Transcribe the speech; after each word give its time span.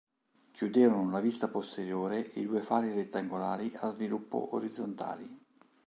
Chiudevano 0.53 1.11
la 1.11 1.19
vista 1.19 1.47
posteriore 1.47 2.27
i 2.33 2.45
due 2.47 2.61
fari 2.61 2.91
rettangolari 2.91 3.71
a 3.81 3.91
sviluppo 3.91 4.55
orizzontali. 4.55 5.41